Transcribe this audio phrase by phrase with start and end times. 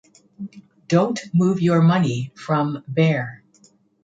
[0.87, 3.43] Don't move your money from Bear.